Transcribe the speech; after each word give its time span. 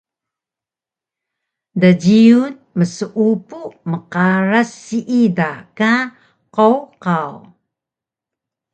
Djiyun 1.81 2.53
mseupu 2.77 3.59
mqaras 3.89 4.69
siida 4.83 5.49
ka 5.77 5.91
qowqaw 6.55 7.33